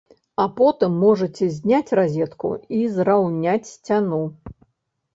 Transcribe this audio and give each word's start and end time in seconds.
А 0.43 0.45
потым 0.59 0.95
можаце 1.03 1.51
зняць 1.59 1.95
разетку 2.01 2.51
і 2.81 2.83
зраўняць 2.97 3.71
сцяну. 3.75 4.27